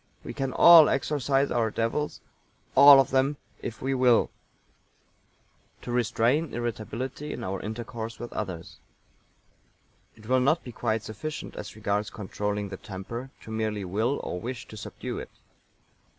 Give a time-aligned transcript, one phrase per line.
[0.23, 2.21] We can all exorcise our devils
[2.73, 4.31] all of them if we will.
[5.83, 8.77] To restrain irritability in our intercourse with others.
[10.15, 14.41] It will not be quite sufficient as regards controlling the temper to merely will, or
[14.41, 15.29] wish to subdue it.